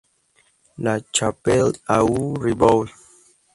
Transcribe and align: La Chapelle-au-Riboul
La 0.79 0.99
Chapelle-au-Riboul 1.13 2.89